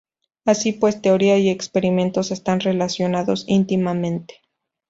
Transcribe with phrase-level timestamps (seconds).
[0.45, 4.41] Así pues, teoría y experimentos están relacionados íntimamente.